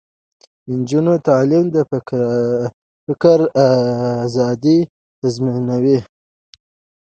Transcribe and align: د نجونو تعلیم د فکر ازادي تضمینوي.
د 0.65 0.67
نجونو 0.79 1.13
تعلیم 1.27 1.65
د 1.75 1.77
فکر 3.21 3.39
ازادي 4.27 4.79
تضمینوي. 5.19 5.97